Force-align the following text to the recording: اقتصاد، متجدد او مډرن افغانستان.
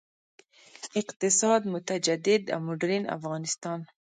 اقتصاد، 1.01 1.61
متجدد 1.73 2.41
او 2.53 2.59
مډرن 2.67 3.03
افغانستان. 3.17 3.79